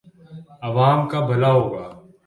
[0.67, 1.85] عوام کا بھلا ہو گا۔